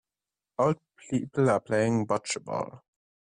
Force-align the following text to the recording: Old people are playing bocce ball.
Old 0.57 0.79
people 0.97 1.51
are 1.51 1.59
playing 1.59 2.07
bocce 2.07 2.43
ball. 2.43 2.81